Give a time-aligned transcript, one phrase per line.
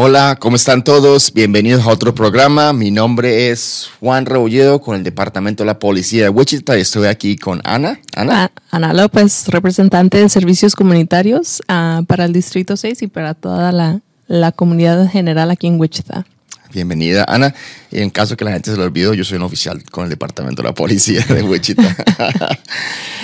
[0.00, 1.32] Hola, ¿cómo están todos?
[1.32, 2.72] Bienvenidos a otro programa.
[2.72, 7.08] Mi nombre es Juan Rebolledo con el Departamento de la Policía de Wichita y estoy
[7.08, 7.98] aquí con Ana.
[8.14, 13.34] Ana, Ah, Ana López, representante de servicios comunitarios ah, para el Distrito 6 y para
[13.34, 16.24] toda la, la comunidad en general aquí en Wichita.
[16.72, 17.54] Bienvenida Ana.
[17.90, 20.62] En caso que la gente se lo olvidó, yo soy un oficial con el Departamento
[20.62, 21.96] de la Policía de Wichita.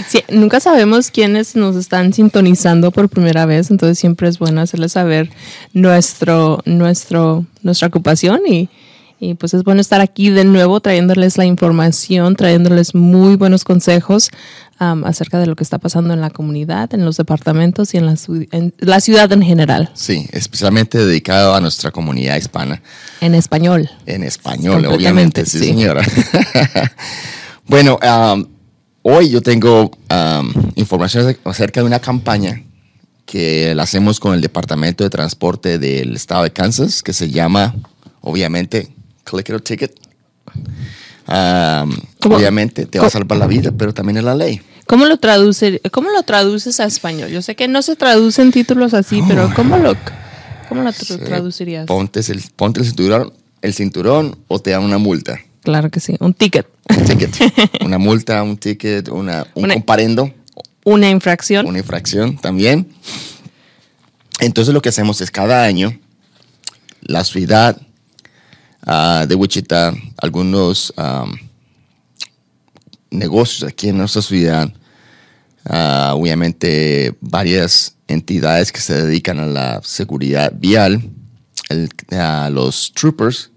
[0.09, 4.93] Sí, nunca sabemos quiénes nos están sintonizando por primera vez, entonces siempre es bueno hacerles
[4.93, 5.31] saber
[5.73, 8.69] nuestro, nuestro, nuestra ocupación y,
[9.21, 14.31] y pues es bueno estar aquí de nuevo trayéndoles la información, trayéndoles muy buenos consejos
[14.79, 18.17] acerca de lo que está pasando en la comunidad, en los departamentos y en la,
[18.51, 22.83] en la ciudad en general, sí, especialmente dedicado a nuestra comunidad hispana.
[23.21, 23.89] en español.
[24.05, 25.67] En español, obviamente, sí, sí.
[25.67, 26.03] señora.
[27.67, 28.47] bueno, um,
[29.03, 32.63] hoy yo tengo um, información acerca de una campaña
[33.27, 37.75] que la hacemos con el Departamento de Transporte del Estado de Kansas, que se llama,
[38.21, 38.95] obviamente,
[39.25, 39.95] Click It or Ticket.
[41.27, 41.91] Um,
[42.31, 44.61] obviamente te va a salvar la vida, pero también es la ley.
[44.87, 47.31] ¿Cómo lo, traduce, ¿Cómo lo traduces a español?
[47.31, 49.95] Yo sé que no se traducen títulos así, pero ¿cómo lo,
[50.69, 51.87] cómo lo tra- traducirías?
[51.87, 55.41] Ponte el, ponte el cinturón, el cinturón o te dan una multa.
[55.63, 57.35] Claro que sí, un ticket, Un ticket.
[57.81, 60.31] una multa, un ticket, una, un Una- comparendo.
[60.85, 61.67] una infracción.
[61.67, 62.87] una infracción también.
[64.41, 65.99] Entonces lo que hacemos es cada año
[67.01, 67.81] la ciudad
[68.87, 71.35] ah, de Wichita, algunos am,
[73.11, 74.73] negocios aquí en nuestra ciudad,
[75.67, 81.03] ah, obviamente varias entidades que se dedican a la seguridad vial,
[81.69, 81.89] el-
[82.53, 83.51] los troopers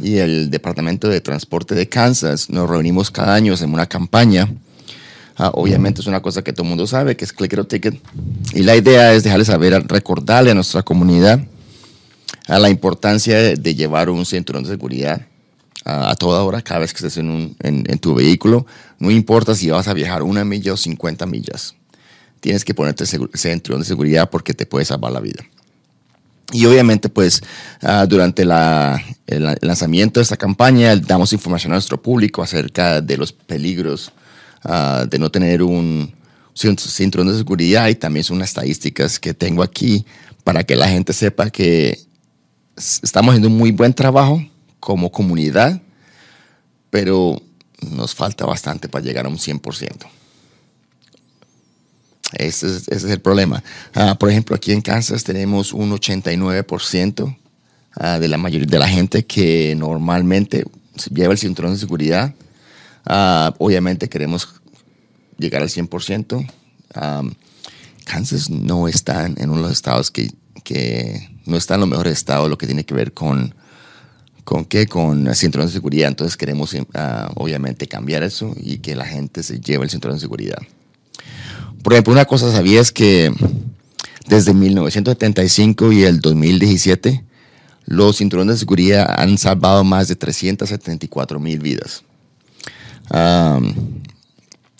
[0.00, 4.48] y el Departamento de Transporte de Kansas, nos reunimos cada año en una campaña.
[5.36, 7.66] Ah, obviamente es una cosa que todo el mundo sabe, que es Click It or
[7.66, 8.00] Ticket.
[8.54, 11.40] Y la idea es dejarles saber, recordarle a nuestra comunidad
[12.46, 15.26] a la importancia de, llevar un cinturón de seguridad
[15.84, 18.66] a toda hora, cada vez que estés en, un- en- tu vehículo.
[18.98, 21.74] No importa si vas a viajar una milla o 50 millas.
[22.40, 25.44] Tienes que ponerte cinturón de seguridad porque te puede salvar la vida.
[26.52, 27.42] Y obviamente, pues,
[27.82, 33.16] ah, durante la- el, lanzamiento de esta campaña, damos información a nuestro público acerca de
[33.16, 34.12] los peligros
[34.62, 36.14] ah, de no tener un
[36.54, 40.06] cin- cinturón de seguridad y también son unas estadísticas que tengo aquí
[40.44, 41.98] para que la gente sepa que
[42.76, 44.44] estamos haciendo un muy buen trabajo
[44.80, 45.80] como comunidad,
[46.90, 47.40] pero
[47.80, 50.06] nos falta bastante para llegar a un 100%.
[52.32, 53.62] Ese es, ese es el problema.
[53.94, 57.36] Ah, por ejemplo, aquí en Kansas tenemos un 89%
[57.96, 60.64] ah, de la mayoría de la gente que normalmente
[61.10, 62.34] lleva el cinturón de seguridad.
[63.04, 64.48] Ah, obviamente queremos
[65.38, 66.50] llegar al 100%.
[66.94, 67.34] Am,
[68.04, 70.30] Kansas no está en uno de los estados que,
[70.62, 73.54] que no está en los mejores estados, lo que tiene que ver con,
[74.44, 76.08] con qué, con el cinturón de seguridad.
[76.08, 80.20] Entonces queremos ah, obviamente cambiar eso y que la gente se lleve el cinturón de
[80.20, 80.58] seguridad.
[81.82, 83.32] Por ejemplo, una cosa sabías que
[84.26, 87.24] desde 1975 y el 2017
[87.86, 92.02] los cinturones de seguridad han salvado más de 374 mil vidas.
[93.10, 93.74] Am,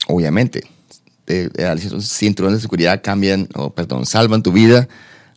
[0.08, 0.64] obviamente,
[1.26, 4.88] eh, eh, los cinturones de seguridad cambian, o perdón, salvan tu vida,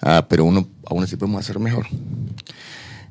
[0.01, 1.87] ah, pero uno aún así podemos hacerlo mejor.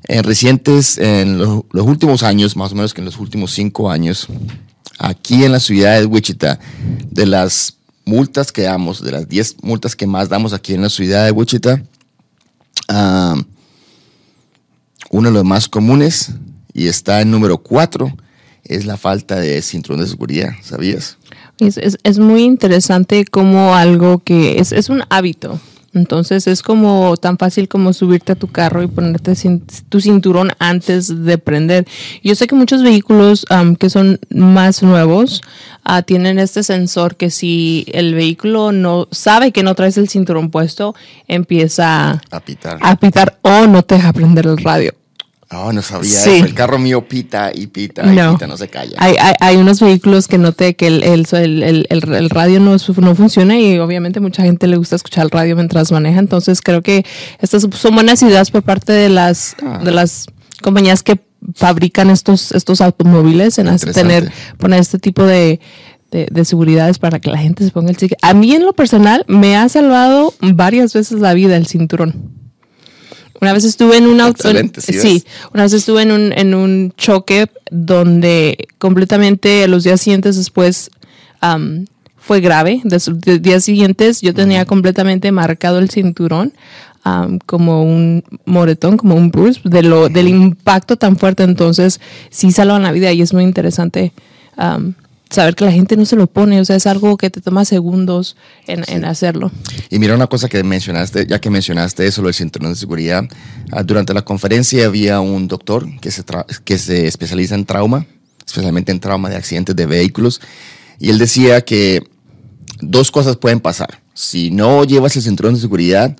[0.07, 3.89] En recientes, en los, los últimos años, más o menos que en los últimos cinco
[3.91, 4.27] años,
[4.99, 6.59] aquí en la ciudad de Wichita,
[7.11, 10.89] de las multas que damos, de las 10 multas que más damos aquí en la
[10.89, 11.83] ciudad de Wichita,
[12.87, 13.35] ah,
[15.09, 16.31] uno de los más comunes
[16.73, 18.15] y está en número 4
[18.63, 21.17] es la falta de cinturón de seguridad, ¿sabías?
[21.59, 25.59] Es, es- es muy interesante como algo que es, es un hábito.
[25.97, 29.33] Entonces es como tan fácil como subirte a tu carro y ponerte
[29.89, 31.85] tu cinturón antes de prender.
[32.23, 35.41] Yo sé que muchos vehículos am, que son más nuevos
[35.83, 40.49] ah, tienen este sensor que si el vehículo no sabe que no traes el cinturón
[40.51, 40.95] puesto,
[41.27, 42.77] empieza A pitar.
[42.81, 44.93] a pitar o no te deja prender el radio.
[45.49, 46.29] Oh, no sabía Sí.
[46.31, 46.45] eso.
[46.45, 48.33] El carro mío pita y pita y No.
[48.33, 48.97] pita, no se calla.
[48.99, 53.15] Hay, hay, hay unos vehículos que noté que el, el, el, el- radio no, no
[53.15, 56.19] funciona y obviamente mucha gente le gusta escuchar el radio mientras maneja.
[56.19, 57.05] Entonces creo que
[57.39, 59.79] estas son buenas ideas por parte de las, Ah.
[59.83, 60.25] de las
[60.61, 61.19] compañías que
[61.55, 65.61] fabrican estos, estos automóviles en hacer- tener, poner este tipo de,
[66.11, 68.17] de, de seguridades para que la gente se ponga el ticket.
[68.21, 72.35] A mí en lo personal me ha salvado varias veces la vida el cinturón.
[73.41, 74.49] Una vez estuve en un auto.
[74.79, 75.23] Sí
[75.53, 80.89] una vez estuve en un, en un choque donde completamente los días siguientes después
[81.41, 81.85] am,
[82.17, 82.81] fue grave.
[82.83, 86.53] De los días siguientes yo tenía completamente marcado el cinturón.
[87.05, 91.43] um, como un moretón, como un bruise, de lo, del impacto tan fuerte.
[91.43, 94.11] Entonces, sí salvan la vida y es muy interesante
[94.57, 94.93] um,
[95.29, 96.59] saber que la gente no se lo pone.
[96.61, 98.35] O sea, es algo que te toma segundos
[98.65, 99.51] en, en hacerlo.
[99.89, 103.23] Y mira una cosa que mencionaste, ya que mencionaste eso, lo del cinturón de seguridad.
[103.71, 106.23] ah, durante la conferencia había un doctor que se,
[106.63, 108.05] que se especializa en trauma,
[108.45, 110.41] especialmente en trauma de accidentes de vehículos.
[110.99, 112.03] Y él decía que
[112.81, 114.01] dos cosas pueden pasar.
[114.13, 116.15] Si no llevas el cinturón de seguridad,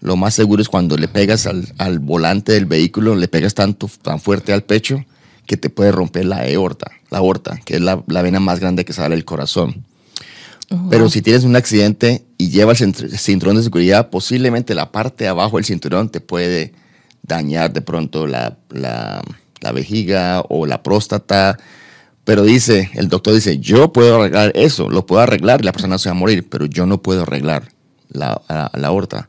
[0.00, 3.88] lo más seguro es cuando le pegas al, al volante del vehículo, le pegas tanto,
[4.02, 5.04] tan fuerte al pecho
[5.46, 8.84] que te puede romper la aorta, la aorta, que es la, la vena más grande
[8.84, 9.84] que sale del corazón.
[10.90, 15.24] Pero si tienes un accidente y llevas el cint- cinturón de seguridad, posiblemente la parte
[15.24, 16.72] de abajo del cinturón te puede
[17.22, 19.22] dañar de pronto la, la-
[19.60, 21.56] la vejiga o la próstata.
[22.24, 25.98] Pero dice, el doctor dice, yo puedo arreglar eso, lo puedo arreglar y la persona
[25.98, 27.68] se va a morir, pero yo no puedo arreglar
[28.10, 29.28] la, la, la aorta.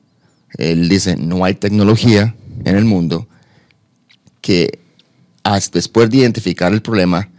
[0.57, 2.35] Él dice, no hay tecnología
[2.65, 3.27] en el mundo
[4.41, 4.79] que
[5.71, 7.29] después de identificar el problema,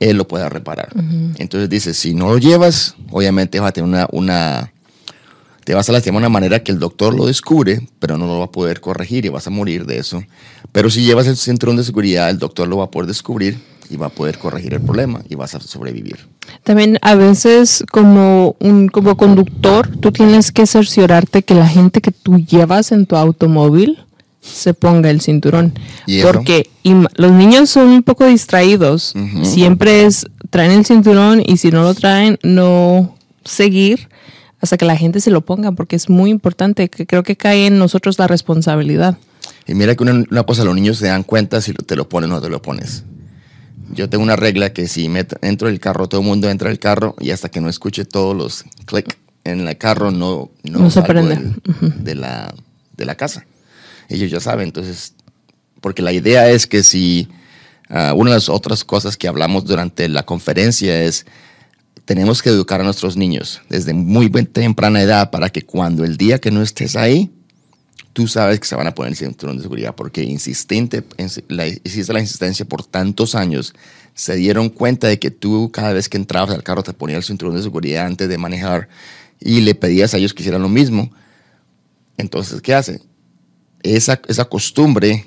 [0.00, 0.90] él lo pueda reparar.
[1.38, 4.72] Entonces dice, si no lo llevas, obviamente vas a tener una, una
[5.64, 8.38] te vas a lastimar de una manera que el doctor lo descubre, pero no lo
[8.38, 10.22] va a poder corregir y vas a morir de eso.
[10.70, 13.58] Pero si llevas el cinturón de seguridad, el doctor lo va a poder descubrir
[13.90, 16.18] y va a poder corregir el problema y vas a sobrevivir.
[16.62, 22.12] También a veces como un como conductor, tú tienes que cerciorarte que la gente que
[22.12, 23.98] tú llevas en tu automóvil
[24.50, 25.72] se ponga el cinturón.
[26.22, 26.70] Porque
[27.16, 29.14] los niños son un poco distraídos.
[29.42, 34.08] Siempre es, traen el cinturón y si no lo traen, no seguir
[34.60, 37.66] hasta que la gente se lo ponga, porque es muy importante, que creo que cae
[37.66, 39.18] en nosotros la responsabilidad.
[39.66, 42.30] Y mira que una, una cosa, los niños se dan cuenta si te lo pones
[42.30, 43.04] o no te lo pones.
[43.94, 46.78] Yo tengo una regla que si me entro del carro, todo el mundo entra al
[46.78, 50.90] carro y hasta que no escuche todos los clic en el carro, no, no, No
[50.90, 51.36] se salgo prende.
[51.36, 52.52] del- de, la,
[52.96, 53.46] de la casa.
[54.08, 55.14] Ellos ya saben, entonces,
[55.80, 57.28] porque la idea es que si
[57.88, 61.26] ah, una de las otras cosas que hablamos durante la conferencia es
[62.04, 66.38] tenemos que educar a nuestros niños desde muy temprana edad para que cuando el día
[66.38, 67.32] que no estés ahí,
[68.12, 71.66] tú sabes que se van a poner el cinturón de seguridad porque insistente, ins- la,
[71.66, 73.74] hiciste la insistencia por tantos años,
[74.14, 77.24] se dieron cuenta de que tú cada vez que entrabas al carro te ponías el
[77.24, 78.88] cinturón de seguridad antes de manejar
[79.40, 81.10] y le pedías a ellos que hicieran lo mismo.
[82.16, 83.00] Entonces, ¿qué hace?
[83.94, 85.26] Esa, esa costumbre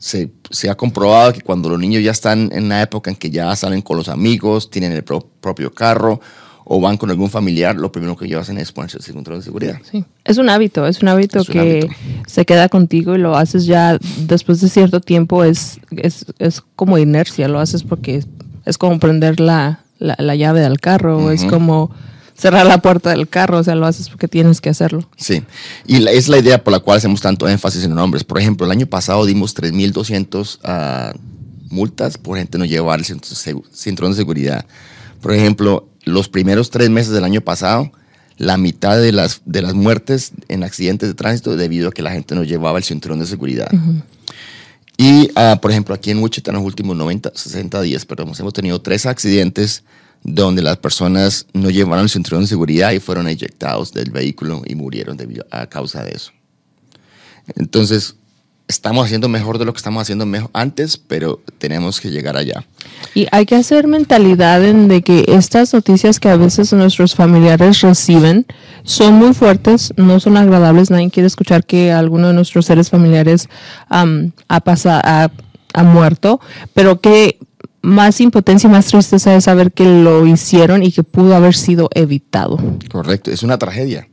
[0.00, 3.30] se, se ha comprobado que cuando los niños ya están en la época en que
[3.30, 6.20] ya salen con los amigos, tienen el pro- propio carro
[6.68, 9.44] o van con algún familiar, lo primero que ellos hacen es ponerse el cinturón de
[9.44, 9.78] seguridad.
[9.88, 10.04] Sí.
[10.24, 11.88] Es un hábito, es un hábito Es un que hábito.
[12.26, 13.96] se queda contigo y lo haces ya
[14.26, 18.26] después de cierto tiempo, es, es, es como inercia, lo haces porque es,
[18.64, 21.92] es como prender la, la, la llave del carro, es como
[22.36, 25.08] cerrar la puerta del carro, o sea, lo haces porque tienes que hacerlo.
[25.16, 25.42] Sí,
[25.86, 28.24] y la- es la idea por la cual hacemos tanto énfasis en los nombres.
[28.24, 31.12] Por ejemplo, el año pasado dimos 3.200 ah,
[31.70, 34.66] multas por gente no llevar el cinturón de seguridad.
[35.20, 37.90] Por ejemplo, los primeros tres meses del año pasado,
[38.38, 42.12] la mitad de las, de las muertes en accidentes de tránsito debido a que la
[42.12, 43.68] gente no llevaba el cinturón de seguridad.
[44.98, 48.52] Y, ah, por ejemplo, aquí en Wichita en los últimos 90, 60 días, perdón, hemos
[48.52, 49.82] tenido tres accidentes
[50.28, 54.74] donde las personas no llevaron el cinturón de seguridad y fueron eyectados del vehículo y
[54.74, 56.32] murieron debido a causa de eso.
[57.54, 58.16] Entonces,
[58.66, 62.64] estamos haciendo mejor de lo que estamos haciendo mejor antes, pero tenemos que llegar allá.
[63.14, 67.80] Y hay que hacer mentalidad en de que estas noticias que a veces nuestros familiares
[67.82, 68.46] reciben
[68.82, 70.90] son muy fuertes, no son agradables.
[70.90, 73.48] Nadie quiere escuchar que alguno de nuestros seres familiares
[73.88, 75.30] am, ha, pasa- ha,
[75.74, 76.40] ha muerto,
[76.74, 77.38] pero que
[77.86, 81.88] más impotencia y más tristeza es saber que lo hicieron y que pudo haber sido
[81.94, 82.58] evitado.
[82.90, 84.08] Correcto, es una tragedia.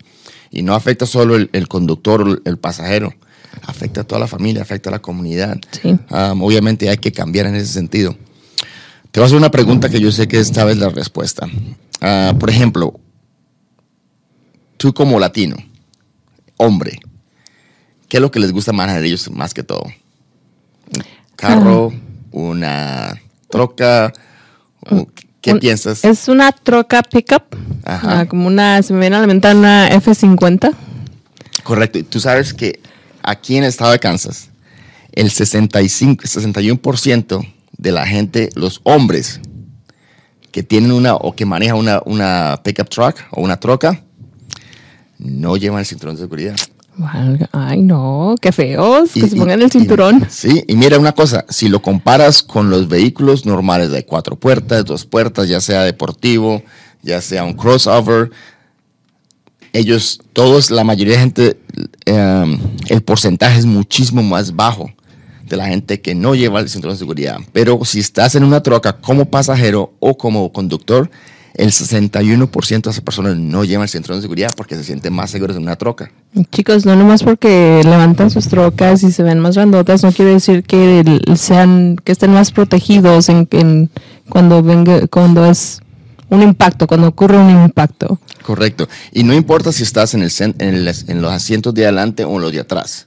[0.51, 3.15] Y no afecta solo el, el conductor el, pasajero,
[3.63, 5.60] afecta a toda la familia, afecta a la comunidad.
[5.72, 5.89] Sí.
[5.89, 8.15] Um, obviamente hay que cambiar en ese sentido.
[9.12, 11.48] Te voy a hacer una pregunta que yo sé que esta vez la respuesta.
[12.00, 13.00] Ah, por ejemplo,
[14.77, 15.56] tú como latino,
[16.58, 17.00] hombre,
[18.08, 19.86] ¿qué es lo que les gusta manejar a ellos más que todo?
[19.86, 21.03] ¿Un
[21.36, 21.92] carro?
[22.32, 23.20] ¿Una
[23.57, 24.12] troca?
[24.89, 25.07] ¿O
[25.41, 26.03] ¿Qué Un- piensas?
[26.03, 27.43] Es una troca pickup,
[27.83, 28.22] Ajá.
[28.22, 30.74] ah, como una, se me viene a la mente una F50.
[31.63, 32.00] Correcto.
[32.00, 32.79] Y tú sabes que
[33.22, 34.50] aquí en el estado de Kansas,
[35.12, 37.45] el 65, 61%
[37.77, 39.39] de la gente, los hombres
[40.51, 44.01] que tienen una o que manejan una, una pickup truck o una troca,
[45.19, 46.55] no llevan el cinturón de seguridad.
[47.51, 50.25] Ay, no, qué feos, Y- que se y- pongan el y- cinturón.
[50.29, 54.85] sí, y mira una cosa, si lo comparas con los vehículos normales de cuatro puertas,
[54.85, 56.62] dos puertas, ya sea deportivo,
[57.01, 58.29] ya sea un crossover,
[59.73, 61.59] ellos, todos, la mayoría de gente,
[62.05, 62.57] eh,
[62.89, 64.91] el porcentaje es muchísimo más bajo
[65.47, 67.38] de la gente que no lleva el cinturón de seguridad.
[67.53, 71.09] Pero si estás en una troca como pasajero o como conductor,
[71.55, 75.31] el 61% de esas personas no llevan el cinturón de seguridad porque se sienten más
[75.31, 76.12] seguros en una troca.
[76.51, 80.63] Chicos, no nomás porque levantan sus trocas y se ven más grandotas, no quiere decir
[80.63, 83.89] que sean, que estén más protegidos en, en
[84.29, 85.79] cuando venga, cuando es
[86.29, 88.19] un impacto, cuando ocurre un impacto.
[88.41, 88.89] Correcto.
[89.12, 92.41] Y no importa si estás en, el, en, en los asientos de adelante o en
[92.41, 93.05] los de atrás.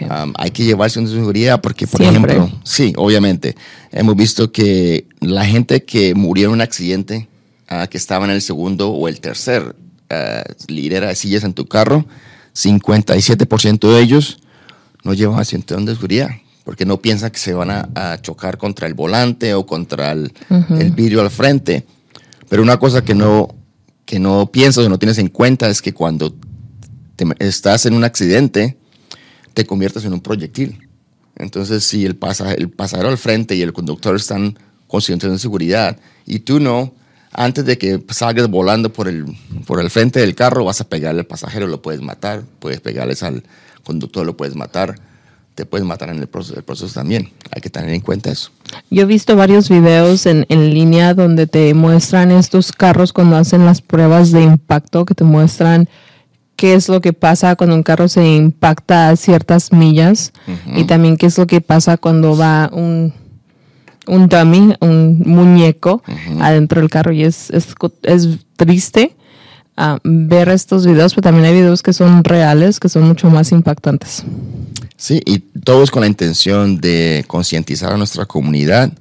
[0.00, 3.54] Um, hay que llevarse una seguridad porque, por ejemplo, sí, obviamente,
[3.92, 7.28] hemos visto que la gente que murió en un accidente,
[7.70, 9.74] uh, que estaba en el segundo o el tercer
[10.10, 12.06] uh, hilera de sillas en tu carro,
[12.54, 14.40] 57% de ellos
[15.04, 16.30] no llevan asiento de seguridad
[16.68, 20.34] porque no piensan que se van a, chocar contra el volante o contra el,
[20.78, 21.86] el, vidrio al frente.
[22.50, 23.54] Pero una cosa que no,
[24.04, 26.36] que no piensas o no tienes en cuenta es que cuando
[27.38, 28.76] estás en un accidente,
[29.54, 30.78] te conviertes en un proyectil.
[31.36, 32.18] Entonces, si el,
[32.58, 34.58] el pasajero al frente y el conductor están
[34.88, 36.92] conscientes de seguridad y tú no,
[37.38, 39.24] antes de que salgas volando por el,
[39.64, 43.22] por el frente del carro, vas a pegarle al pasajero, lo puedes matar, puedes pegarles
[43.22, 43.44] al
[43.84, 44.96] conductor, lo puedes matar,
[45.54, 47.30] te puedes matar en el proceso, el proceso también.
[47.54, 48.50] Hay que tener en cuenta eso.
[48.90, 53.64] Yo he visto varios videos en, en línea donde te muestran estos carros cuando hacen
[53.64, 55.88] las pruebas de impacto, que te muestran
[56.56, 60.32] qué es lo que pasa cuando un carro se impacta a ciertas millas
[60.74, 63.14] y también qué es lo que pasa cuando va un,
[64.08, 66.02] un dummy, un muñeco
[66.40, 67.74] adentro del carro y es, es,
[68.56, 69.14] triste
[69.76, 73.52] ah, ver estos videos, pero también hay videos que son reales, que son mucho más
[73.52, 74.24] impactantes.
[74.96, 78.92] Sí, y todo es con la intención de concientizar a nuestra comunidad,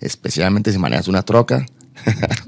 [0.00, 1.64] especialmente si manejas una troca.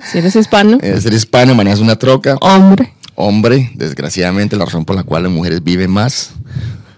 [0.05, 0.79] Si eres hispano.
[0.81, 2.37] si eres hispano, manejas una troca.
[2.43, 6.31] Hombre hombre, desgraciadamente la razón por la cual las mujeres viven más.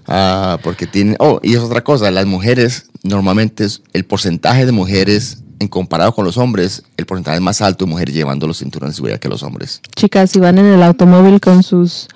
[0.07, 5.43] Ah, porque tienen, oh, y es otra cosa, las mujeres normalmente el porcentaje de mujeres
[5.59, 8.95] en comparado con los hombres, el porcentaje es más alto de mujeres llevando los cinturones
[8.95, 9.83] de seguridad que los hombres.
[9.95, 12.09] Chicas, si van en el automóvil con sus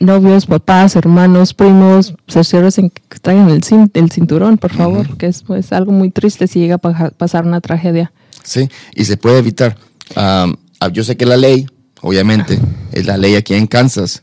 [0.00, 3.62] novios, papás, hermanos, primos, cercioros que traigan el,
[3.94, 7.60] el cinturón, por favor, que es pues, algo muy triste si llega a pasar una
[7.60, 8.12] tragedia.
[8.44, 9.76] Sí, y se puede evitar.
[10.92, 11.66] yo sé que la ley
[12.02, 12.58] obviamente,
[12.92, 14.22] es la ley aquí en Kansas,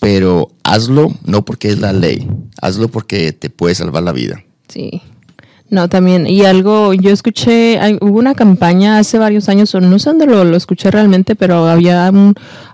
[0.00, 2.28] pero hazlo no porque es la ley,
[2.60, 4.44] hazlo porque te puede salvar la vida.
[4.68, 5.00] Sí.
[5.68, 10.26] No, también, y algo, yo escuché, hubo una campaña hace varios años, no sé dónde
[10.26, 12.10] lo, escuché realmente, pero había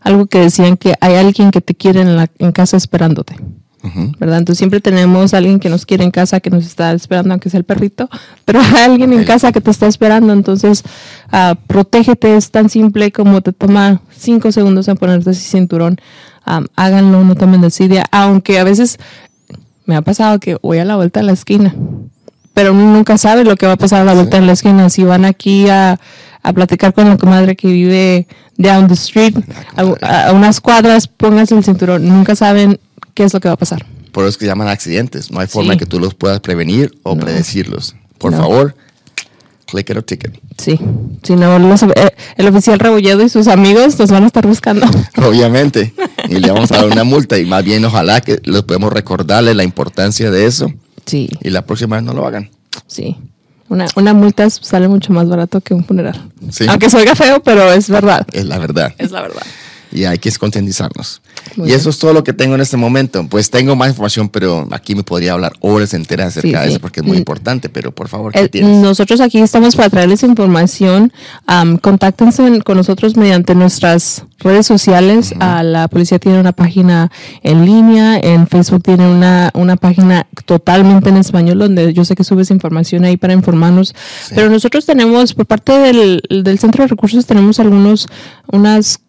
[0.03, 3.37] algo que decían que hay alguien que te quiere en, la, en casa esperándote.
[4.19, 4.39] ¿verdad?
[4.39, 7.51] Entonces siempre tenemos a alguien que nos quiere en casa, que nos está esperando, aunque
[7.51, 8.09] sea el perrito,
[8.45, 10.85] pero hay alguien en casa que te está esperando, entonces
[11.33, 15.99] uh, protégete, es tan simple como te toma cinco segundos en ponerte ese cinturón,
[16.77, 18.99] háganlo, no tomen desidia, aunque a veces
[19.85, 21.75] me ha pasado que voy a la vuelta de la esquina,
[22.55, 24.91] pero uno nunca sabe lo que va a pasar a la vuelta de la esquina,
[24.91, 25.99] si van aquí a,
[26.43, 29.37] a platicar con la comadre que vive down the street,
[29.77, 32.79] a, a unas cuadras, pónganse el cinturón, nunca saben
[33.15, 33.85] qué es lo que va a pasar.
[34.13, 35.31] Por eso es que llaman accidentes.
[35.31, 37.97] No hay forma que tú los puedas prevenir o predecirlos.
[38.19, 38.77] Por favor,
[39.67, 40.39] click it or ticket.
[40.59, 40.79] Sí,
[41.23, 44.87] si no, eh, el oficial Rebollado y sus amigos nos van a estar buscando.
[45.17, 45.95] Obviamente.
[46.29, 47.39] Y le vamos a dar una multa.
[47.39, 50.71] Y más bien, ojalá que los podemos recordarle la importancia de eso.
[51.07, 51.29] Sí.
[51.41, 52.51] Y la próxima vez no lo hagan.
[52.87, 53.17] Sí.
[53.69, 56.31] Una, una multa sale mucho más barato que un funeral.
[56.51, 56.67] Sí.
[56.69, 58.27] Aunque suena feo, pero es verdad.
[58.33, 58.95] Es la verdad.
[58.99, 59.43] Es la verdad
[59.93, 61.23] y hay que concientizarnos.
[61.57, 63.27] y eso es todo lo que tengo en este momento.
[63.29, 67.01] Pues tengo más información, pero aquí me podría hablar horas enteras acerca de eso porque
[67.01, 67.21] es muy mm.
[67.21, 68.79] importante, pero por favor, ¿qué tienes?
[68.79, 71.13] Nosotros aquí estamos para traerles información.
[71.81, 75.35] contáctense con nosotros mediante nuestras redes sociales.
[75.39, 77.11] la policía tiene una página
[77.43, 82.25] en línea, en Facebook tiene una, una página totalmente en español donde yo sé que
[82.25, 83.95] subes información ahí para informarnos.
[84.35, 88.09] Pero nosotros tenemos, por parte del, del Centro de Recursos, tenemos algunos,
[88.51, 89.01] unas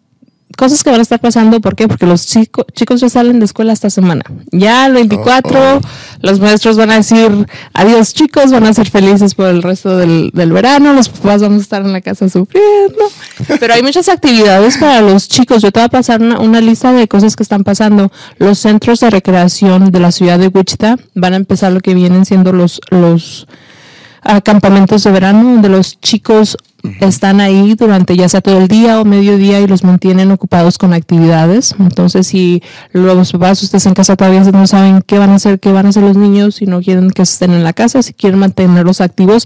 [0.56, 1.60] cosas que van a estar pasando.
[1.60, 1.88] ¿Por qué?
[1.88, 4.22] Porque los chicos chicos ya salen de escuela esta semana.
[4.50, 5.80] Ya el 24,
[6.20, 10.30] los maestros van a decir adiós chicos, van a ser felices por el resto del,
[10.32, 13.04] del, verano, los papás van a estar en la casa sufriendo.
[13.60, 15.62] Pero hay muchas actividades para los chicos.
[15.62, 18.10] Yo te voy a pasar una, una lista de cosas que están pasando.
[18.38, 22.24] Los centros de recreación de la ciudad de Wichita van a empezar lo que vienen
[22.24, 23.46] siendo los, los
[24.24, 26.56] a campamentos de verano donde los chicos
[27.00, 30.92] están ahí durante ya sea todo el día o mediodía y los mantienen ocupados con
[30.92, 31.74] actividades.
[31.78, 32.62] Entonces, si
[32.92, 35.88] los papás, ustedes en casa todavía no saben qué van a hacer, qué van a
[35.90, 39.44] hacer los niños, si no quieren que estén en la casa, si quieren mantenerlos activos,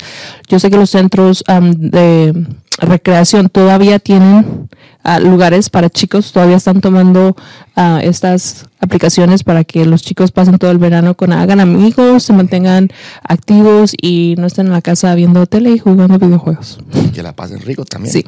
[0.49, 2.47] yo sé que los centros de
[2.80, 4.68] recreación todavía tienen
[5.09, 7.37] ah, lugares para chicos todavía están tomando
[7.77, 12.33] ah, estas aplicaciones para que los chicos pasen todo el verano con hagan amigos, se
[12.33, 12.91] mantengan
[13.23, 16.79] activos y no estén en la casa viendo tele y jugando videojuegos.
[17.15, 18.12] Que la pasen rico también.
[18.12, 18.25] Sí.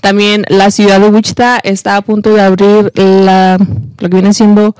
[0.00, 4.74] También la ciudad de Wichita está a punto de abrir la, lo que viene siendo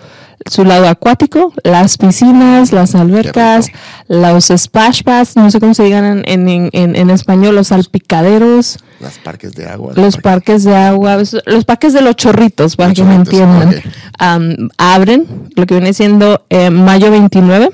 [0.49, 3.67] su lado acuático, las piscinas, las albercas,
[4.09, 8.79] los splash pads, no sé cómo se digan en, en, en, en español, los salpicaderos.
[9.01, 9.93] Los parques de agua.
[9.95, 13.75] Los parques de agua, los parques de los chorritos, para Los que me entiendan.
[14.19, 17.71] Am, abren lo que viene siendo eh, mayo 29.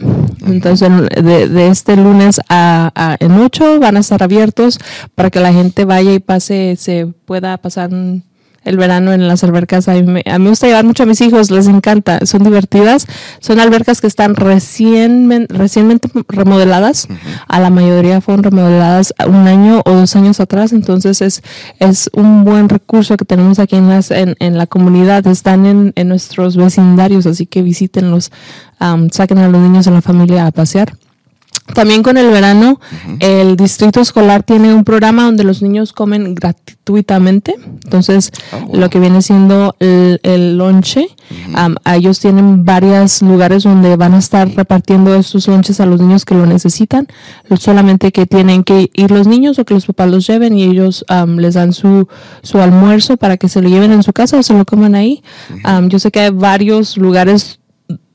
[0.46, 0.90] Entonces,
[1.22, 4.78] de, de este lunes a, a- en 8 van a estar abiertos
[5.14, 8.24] para que la gente vaya y pase, se pueda pasar un-
[8.64, 9.88] el verano en las albercas.
[9.88, 12.44] A mí, me, a mí me gusta llevar mucho a mis hijos, les encanta, son
[12.44, 13.06] divertidas.
[13.40, 17.08] Son albercas que están recién, recientemente remodeladas.
[17.48, 20.72] A la mayoría fueron remodeladas un año o dos años atrás.
[20.72, 21.42] Entonces es,
[21.78, 25.26] es un buen recurso que tenemos aquí en, las, en, en la comunidad.
[25.26, 28.30] Están en, en nuestros vecindarios, así que visítenlos,
[28.78, 30.94] am, saquen a los niños de la familia a pasear.
[31.74, 32.80] También con el verano,
[33.20, 37.54] el distrito escolar tiene un programa donde los niños comen gratuitamente.
[37.84, 38.76] Entonces, Oh, wow.
[38.80, 41.08] lo que viene siendo el, el lonche,
[41.54, 46.24] a ellos tienen varios lugares donde van a estar repartiendo estos lonches a los niños
[46.24, 47.06] que lo necesitan.
[47.58, 51.04] Solamente que tienen que ir los niños o que los papás los lleven y ellos
[51.08, 52.08] am, les dan su,
[52.42, 55.22] su almuerzo para que se lo lleven en su casa o se lo coman ahí.
[55.64, 57.60] Am, yo sé que hay varios lugares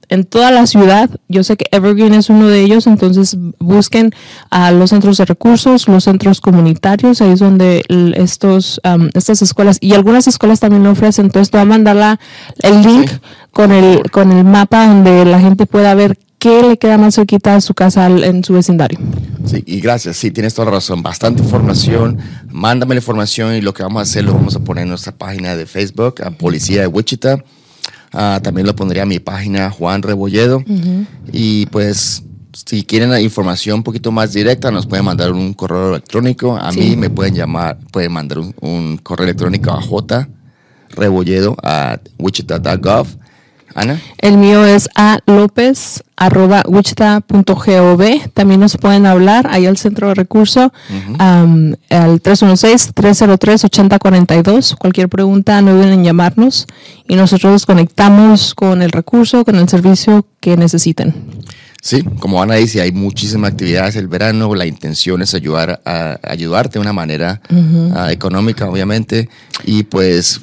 [0.09, 1.09] en toda la ciudad.
[1.27, 4.11] Yo sé que Evergreen es uno de ellos, entonces busquen
[4.49, 7.83] a los centros de recursos, los centros comunitarios, ahí es donde
[8.15, 8.79] estos,
[9.13, 11.25] estas escuelas y algunas escuelas también lo ofrecen.
[11.25, 12.19] Entonces te voy a mandar la-
[12.59, 13.15] el link Sí.
[13.51, 17.55] con el, con el mapa donde la gente pueda ver qué le queda más cerquita
[17.55, 18.99] a su casa en su vecindario.
[19.45, 21.01] Sí, y gracias, sí, tienes toda la razón.
[21.01, 22.17] Bastante información.
[22.51, 25.11] Mándame la información y lo que vamos a hacer lo vamos a poner en nuestra
[25.13, 27.43] página de Facebook, a Policía de Wichita.
[28.13, 30.63] Ah, también lo pondría a mi página Juan Rebolledo.
[31.31, 32.23] Y pues,
[32.65, 36.57] si quieren la información un poquito más directa, nos pueden mandar un correo electrónico.
[36.57, 36.79] A Sí.
[36.79, 40.27] mí me pueden llamar, pueden mandar un, un correo electrónico a J
[40.89, 43.07] Rebolledo a wichita.gov.
[43.75, 44.01] Ana.
[44.19, 48.03] El mío es a lópez arroba wichita.gov.
[48.33, 50.73] También nos pueden hablar ahí al centro de recurso
[51.19, 54.75] al 316-303-8042.
[54.75, 56.67] Cualquier pregunta no duden en llamarnos
[57.07, 61.15] y nosotros los conectamos con el recurso, con el servicio que necesiten.
[61.81, 64.55] Sí, como Ana dice, hay muchísimas actividades el verano.
[64.55, 67.39] La intención es ayudar a, ayudarte de una manera
[67.95, 69.29] ah, económica, obviamente,
[69.63, 70.41] y pues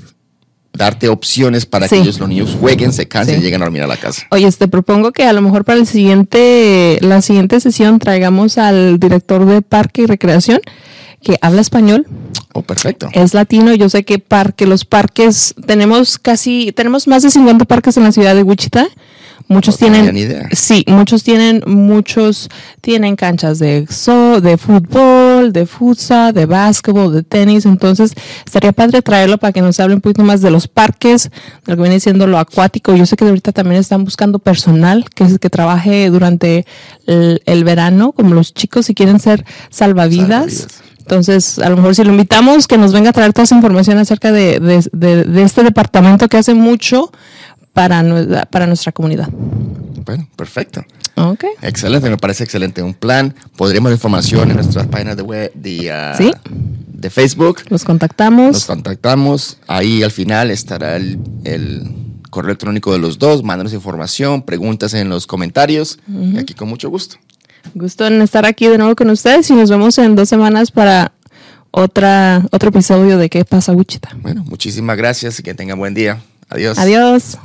[0.74, 1.96] darte opciones para Sí.
[1.96, 3.40] que ellos, los niños jueguen, se cansen Sí.
[3.40, 4.26] y lleguen a dormir a la casa.
[4.30, 8.98] Oye, te propongo que a lo mejor para el siguiente, la siguiente sesión traigamos al
[8.98, 10.60] director de Parque y Recreación
[11.22, 12.06] que habla español
[12.52, 13.08] Oh, perfecto.
[13.12, 13.72] es latino.
[13.74, 18.12] Yo sé que parque, los parques, tenemos casi, tenemos más de 50 parques en la
[18.12, 18.86] ciudad de Wichita.
[19.46, 20.48] Muchos No tienen, idea.
[20.52, 22.48] sí, muchos tienen, muchos
[22.80, 27.66] tienen canchas de so, de fútbol, de futsal, de básquetbol, de tenis.
[27.66, 28.14] Entonces,
[28.46, 31.24] estaría padre traerlo para que nos hable un poquito más de los parques,
[31.66, 32.94] de lo que viene siendo lo acuático.
[32.96, 36.64] Yo sé que ahorita también están buscando personal que, que trabaje durante
[37.06, 40.28] el, el verano, como los chicos si quieren ser salvavidas.
[40.54, 40.80] Salvavidas.
[41.00, 43.98] Entonces, a lo mejor si lo invitamos, que nos venga a traer toda esa información
[43.98, 47.12] acerca de, de- de- de este departamento que hace mucho
[47.74, 49.28] para, nue- para nuestra comunidad.
[50.06, 50.84] Bueno, perfecto.
[51.16, 51.44] Ok.
[51.62, 52.82] Excelente, me parece excelente.
[52.82, 53.34] Un plan.
[53.56, 56.32] Podremos información en nuestras páginas de web, de, ah, Sí.
[56.46, 57.58] de Facebook.
[57.68, 58.52] Los contactamos.
[58.52, 59.58] Nos contactamos.
[59.66, 61.90] Ahí al final estará el, el
[62.30, 63.42] correo electrónico de los dos.
[63.44, 65.98] Mándanos información, preguntas en los comentarios.
[66.08, 67.16] Y aquí con mucho gusto.
[67.74, 71.12] Gusto en estar aquí de nuevo con ustedes y nos vemos en dos semanas para
[71.70, 74.10] otra, otro episodio de ¿Qué pasa, Wichita?
[74.20, 76.20] Bueno, muchísimas gracias y que tengan buen día.
[76.50, 76.76] Adiós.
[76.78, 77.38] Adiós.